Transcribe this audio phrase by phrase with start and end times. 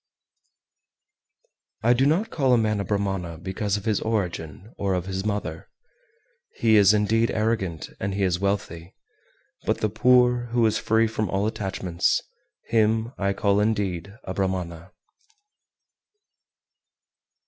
[1.83, 1.89] 396.
[1.91, 5.23] I do not call a man a Brahmana because of his origin or of his
[5.23, 5.69] mother.
[6.55, 8.95] He is indeed arrogant, and he is wealthy:
[9.67, 12.19] but the poor, who is free from all attachments,
[12.69, 14.91] him I call indeed a Brahmana.